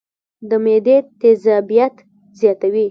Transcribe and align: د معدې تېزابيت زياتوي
د 0.49 0.51
معدې 0.63 0.97
تېزابيت 1.19 1.95
زياتوي 2.39 2.79